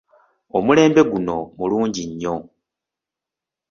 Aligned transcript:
Omulembe 0.57 1.01
guno 1.11 1.37
mulungi 1.57 2.03
nnyo. 2.09 2.35